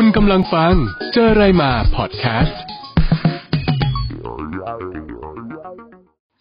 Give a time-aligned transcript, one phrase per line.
[0.00, 0.74] คุณกำลังฟัง
[1.12, 2.58] เจอไรมาพอดแคสต์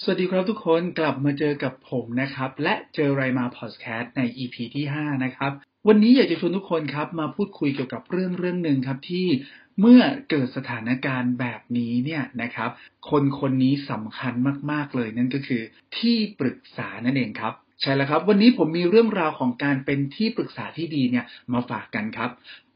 [0.00, 5.52] สวัสดีครับทุกคนกลับมาเจอกับผมนะครับ และเจอไรมาพอดแคสต์ใน EP ที่ 5 นะครับ
[5.88, 9.26] วันนี้อยากจะชวนทุกคนครับมาพูดคุยเกี่ยวกับเรื่องเรื่องหนึ่งครับที่
[9.80, 10.00] เมื่อ
[10.30, 12.70] เกิดสถานการณ์แบบนี้เนี่ยนะครับ
[13.10, 14.34] คนคนนี้สำคัญ
[14.70, 15.62] มาก ๆ เลยนั่นก็คือ
[15.98, 22.30] ที่ปรึกษานั่นเองครับ ใช่แล้วครับ วันนี้ผมมีเรื่องราวของการเป็นที่ปรึกษาที่ดีเนี่ยมาฝากกันครับ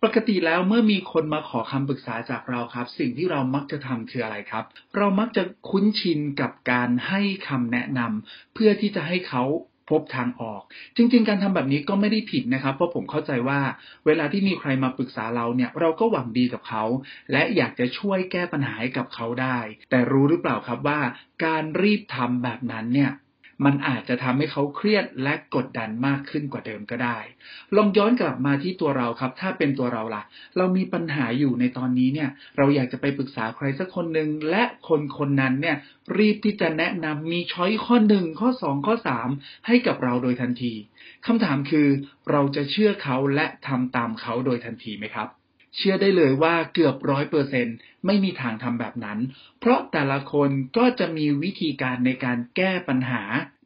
[0.05, 4.65] ปกติแล้วเมื่อมีคนมาขอคำปรึกษาจากเราครับ สิ่งที่เรามักจะทำคืออะไรครับ
[4.97, 9.45] เรามักจะคุ้นชินกับการให้คำแนะนำเพื่อที่จะให้เขา
[9.91, 10.63] พบทางออก
[10.97, 13.61] จริง ๆ การทำแบบนี้ก็ไม่ได้ผิดนะครับ เพราะผมเข้าใจว่า
[14.07, 16.85] เวลาที่มีใครมาปรึกษาเราเนี่ยเราก็หวังดีกับเขา
[17.33, 19.59] และอยากจะช่วยแก้ปัญหาให้กับเขาได้
[19.91, 21.01] แต่รู้หรือเปล่าครับว่า
[21.45, 23.13] การรีบทำแบบนั้นเนี่ย
[23.65, 27.19] มันอาจจะทำให้เขาเครียดและกดดันมากขึ้นกว่าเดิมก็ได้
[27.77, 30.23] ลองย้อนกลับมาที่ตัวเราครับ ถ้าเป็นตัวเราล่ะ
[30.57, 35.77] เรามีปัญหาอยู่ในตอนนี้เนี่ย เราอยากจะไปปรึกษาใครสักคนหนึ่งและคนคนนั้นเนี่ย
[36.19, 39.29] รีบที่จะแนะนำมีช้อยข้อหนึ่งข้อสองข้อสาม
[39.67, 40.75] ให้กับเราโดยทันที
[41.27, 41.89] คำถามคือ
[42.31, 45.40] เราจะเชื่อเขาและทำตามเขาโดยทันทีไหมครับ
[45.77, 47.67] เชื่อได้เลยว่าเกือบร้อยเปอร์เซ็น
[48.07, 49.19] ไม่มีทางทำแบบนั้น
[49.61, 53.23] เพราะแต่ละคนก็จะมีวิธีการในการแก้ปัญหา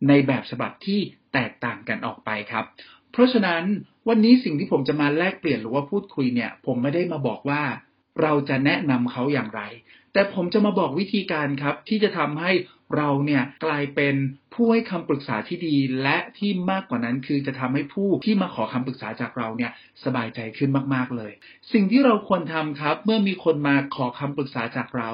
[0.08, 1.00] ในแบบฉบับที่
[1.34, 2.64] แตกต่างกันออกไปครับ
[3.12, 3.62] เพราะฉะนั้น
[4.08, 7.62] วันนี้สิ่งที่ผมจะมาแลกเปลี่ยนหรือว่าพูดคุยเนี่ย ผมไม่ได้มาบอกว่า
[8.22, 9.62] เราจะแนะนำเขาอย่างไร
[10.12, 12.52] แต่ผมจะมาบอกวิธีการครับที่จะทำให้
[12.97, 14.14] เราเนี่ยกลายเป็น
[14.55, 19.72] ผู้ให้คำปรึกษาที่ดีและที่มากกว่านั้นคือจะทำให้ผู้ที่มาขอคำปรึกษาจากเราเนี่ย
[20.05, 21.33] สบายใจขึ้นมากๆเลย
[21.72, 25.10] สิ่งที่เราควรทำครับ เมื่อมีคนมาขอคำปรึกษาจากเรา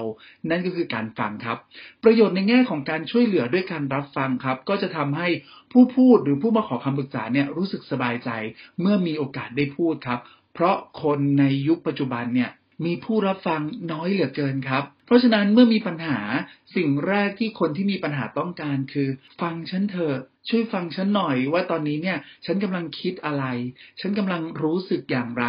[0.51, 1.59] นั่นก็คือการฟังครับ
[2.05, 5.29] ประโยชน์ในแง่ของการช่วยเหลือด้วยการรับฟังครับ ก็จะทำให้
[5.73, 8.31] ผู้พูดหรือผู้มาขอคำปรึกษาเนี่ยรู้สึกสบายใจ
[8.81, 10.21] เมื่อมีโอกาสได้พูดครับ
[10.55, 12.51] เพราะคนในยุคปัจจุบันเนี่ย
[12.85, 13.61] มีผู้รับฟัง
[13.93, 16.21] น้อยเหลือเกินครับ เพราะฉะนั้นเมื่อมีปัญหา
[16.77, 19.09] สิ่งแรกที่คนที่มีปัญหาต้องการคือ
[19.41, 20.17] ฟังฉันเถอะ
[20.49, 23.45] ช่วยฟังฉันหน่อยว่าตอนนี้เนี่ย ฉันกำลังคิดอะไร
[24.01, 25.45] ฉันกำลังรู้สึกอย่างไร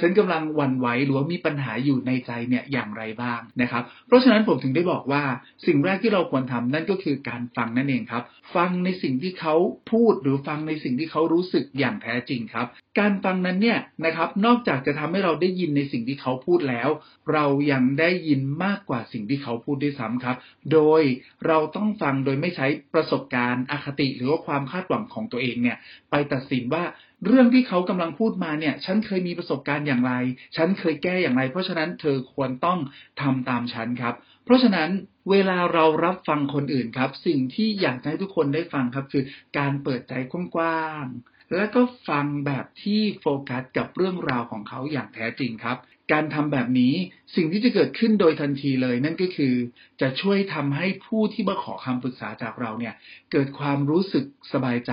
[0.00, 5.22] ฉันกำลังหวั่นไหวหรือว่ามีปัญหาอยู่ในใจเนี่ยอย่างไรบ้างนะครับ เพราะฉะนั้นผมถึงได้บอกว่า
[5.66, 8.22] สิ่งแรกที่เราควรทำนั่นก็คือการฟังนั่นเองครับ
[8.54, 9.54] ฟังในสิ่งที่เขา
[9.92, 12.66] พูดหรือฟังในสิ่งที่เขารู้สึกอย่างแท้จริงครับ
[12.98, 16.88] การฟังนั้นเนี่ยนะครับ นอกจากจะทำให้เราได้ยินในสิ่งที่เขาพูดแล้ว
[17.32, 20.36] เรายังได้ยินมากกว่าสิ่งที่เขาพูดด้วยซ้ำครับ
[20.72, 21.02] โดย
[21.46, 25.76] เราต้องฟังโดยไม่ใช้ประสบการณ์อคติหรือว่าความคาดหวังของตัวเองเนี่ย
[26.10, 26.84] ไปตัดสินว่า
[27.26, 30.12] เรื่องที่เขากำลังพูดมาเนี่ย ฉันเคยมีประสบการณ์อย่างไร
[30.56, 32.78] ฉันเคยแก้อย่างไร เพราะฉะนั้นเธอควรต้อง
[33.20, 34.14] ทำตามฉันครับ
[34.44, 34.90] เพราะฉะนั้น
[35.30, 39.24] เวลาเรารับฟังคนอื่นครับ สิ่งที่อยากให้ทุกคนได้ฟังครับ คือ
[39.58, 45.78] การเปิดใจกว้างๆและก็ฟังแบบที่โฟกัสกับเรื่องราวของเขาอย่างแท้จริงครับ
[46.12, 46.94] การทำแบบนี้
[47.36, 49.54] สิ่งที่จะเกิดขึ้นโดยทันทีเลย นั่นก็คือ
[50.00, 52.94] จะช่วยทำให้ผู้ที่มาขอคำปรึกษาจากเราเนี่ย
[53.32, 54.92] เกิดความรู้สึกสบายใจ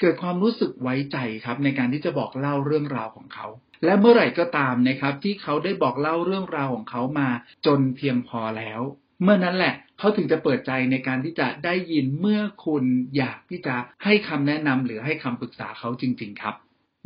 [0.00, 3.46] เกิดความรู้สึกไว้ใจครับ ในการที่จะบอกเล่าเรื่องราวของเขา
[3.84, 7.28] และเมื่อไหร่ก็ตามนะครับ ที่เขาได้บอกเล่าเรื่องราวของเขามา
[7.66, 8.80] จนเพียงพอแล้ว
[9.22, 12.84] เมื่อนั้นแหละเขาถึงจะเปิดใจในการที่จะได้ยินเมื่อคุณ
[13.16, 16.54] อยากที่จะให้คำแนะนำหรือให้คำปรึกษาเขาจริง ๆ ครับ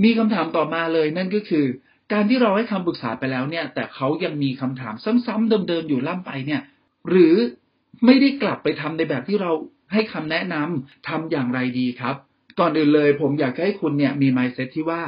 [0.04, 1.66] มีคำถามต่อมาเลยนั่นก็คือ
[2.12, 4.94] การที่เราให้คำปรึกษาไปแล้วเนี่ย แต่เขายังมีคำถาม
[5.26, 6.62] ซ้ำๆเดิมๆอยู่ล่ำไปเนี่ย
[7.08, 7.34] หรือ
[8.04, 9.50] ไม่ได้กลับไปทำในแบบที่เรา
[9.92, 12.16] ให้คำแนะนำทำอย่างไรดีครับ
[12.60, 15.00] ก่อนอื่นเลยผมอยากให้คุณเนี่ยมี mindset ที่ว่า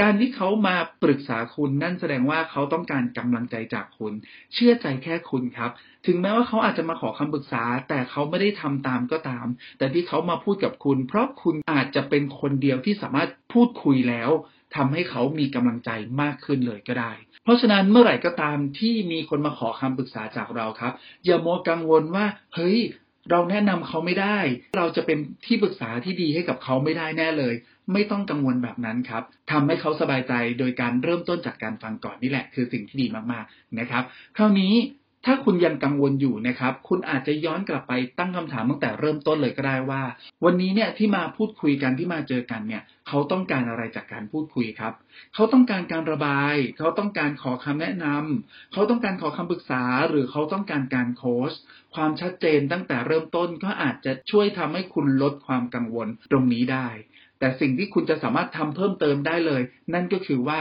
[0.00, 4.12] การที่เขามาปรึกษาคุณนั่นแสดงว่าเขาต้องการกำลังใจจากคุณ
[4.54, 5.70] เชื่อใจแค่คุณครับ
[6.06, 9.46] ถึงแม้ว่าเขาอาจจะมาขอคำปรึกษา แต่เขาไม่ได้ทำตามก็ตาม
[9.78, 14.30] แต่ที่เขามาพูดกับคุณ เพราะคุณอาจจะเป็นคนเดียวที่สามารถพูดคุยแล้ว
[14.76, 15.90] ทำให้เขามีกำลังใจ
[16.22, 17.12] มากขึ้นเลยก็ได้
[17.44, 20.92] เพราะฉะนั้นเมื่อไหร่ก็ตามที่มีคนมาขอคำปรึกษาจากเราครับ
[21.24, 22.78] อย่ามัวกังวลว่า เฮ้ย
[23.30, 24.38] เราแนะนำเขาไม่ได้
[24.76, 27.54] เราจะเป็นที่ปรึกษาที่ดีให้กับเขาไม่ได้แน่เลย
[27.92, 34.02] ไม่ต้องกังวลแบบนั้นครับทำให้เขาสบายใจโดยการเริ่มต้นจากการฟังก่อนนี่แหละ คือสิ่งที่ดีมากๆนะครับ
[34.36, 34.74] คราวนี้
[35.26, 40.02] ถ้าคุณยังกังวลอยู่นะครับ คุณอาจจะย้อนกลับไปตั้งคำถามตั้งแต่เริ่มต้นเลยก็ได้ว่า
[40.44, 44.92] วันนี้เนี่ยที่มาพูดคุยกันที่มาเจอกันเนี่ย เขาต้องการอะไรจากการพูดคุยครับ
[45.34, 51.52] เขาต้องการการระบาย เขาต้องการขอคำแนะนำเขาต้องการขอคำปรึกษา หรือเขาต้องการการโค้ช
[51.94, 56.88] ความชัดเจนตั้งแต่เริ่มต้นก็อาจจะช่วยทำให้คุณลดความกังวลตรงนี้ได้
[57.38, 59.62] แต่สิ่งที่คุณจะสามารถทำเพิ่มเติมได้เลย
[59.94, 60.60] นั่นก็คือว่า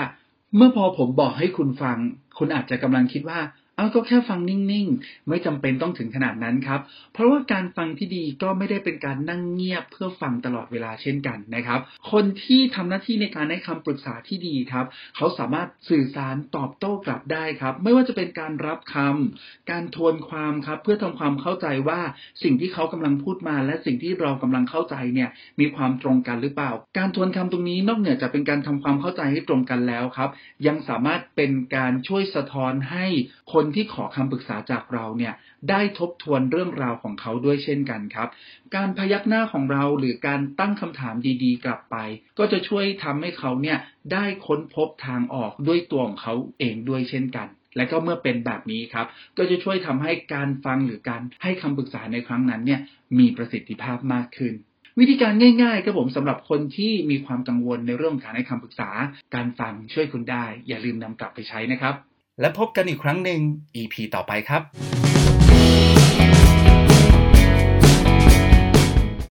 [0.55, 1.97] เมื่อพอผมบอกให้คุณฟัง
[2.37, 3.39] คุณอาจจะกำลังคิดว่า
[3.77, 6.81] เอาก็แค่ฟังนิ่งๆ ไม่จำเป็นต้องถึงขนาดนั้นครับ
[7.13, 11.79] เพราะว่าการฟังที่ดีก็ไม่ได้เป็นการนั่งเงียบเพื่อฟังตลอดเวลาเช่นกันนะครับ
[12.11, 14.85] คนที่ทำหน้าที่ในการให้คำปรึกษาที่ดีครับ
[15.15, 21.99] เขาสามารถสื่อสารตอบโต้กลับได้ครับ ไม่ว่าจะเป็นการรับคำการทวนความครับเพื่อทำความเข้าใจว่า
[22.43, 25.29] สิ่งที่เขากำลังพูดมา และสิ่งที่เรากำลังเข้าใจเนี่ย
[25.59, 30.29] มีความตรงกันหรือเปล่า การทวนคำตรงนี้นอกเหนือจากเป็นการทำความเข้าใจให้ตรงกันแล้วครับ
[30.67, 33.07] ยังสามารถเป็นการช่วยสะท้อนให้
[33.53, 35.33] คนที่ขอคำปรึกษาจากเราเนี่ย
[35.69, 38.29] ได้ทบทวนเรื่องราวของเขาด้วยเช่นกันครับ
[38.75, 41.95] การพยักหน้าของเราหรือการตั้งคำถามดีๆ กลับไป
[42.39, 43.77] ก็จะช่วยทำให้เขาเนี่ย
[44.13, 47.47] ได้ค้นพบทางออกด้วยตัวของเขาเองด้วยเช่นกัน
[47.77, 52.79] และก็เมื่อเป็นแบบนี้ครับ ก็จะช่วยทำให้การฟังหรือการให้คำปรึกษาในครั้งนั้นเนี่ย
[53.19, 54.53] มีประสิทธิภาพมากขึ้น
[54.99, 55.33] วิธีการ
[55.63, 58.89] ง่ายๆครับผมสำหรับคนที่มีความกังวลในเรื่องการให้คำปรึกษา
[59.35, 61.95] การฟังช่วยคุณได้ อย่าลืมนำกลับไปใช้นะครับ
[62.39, 63.39] และพบกันอีกครั้งหนึ่ง
[63.75, 64.61] EP ต่อไปครับ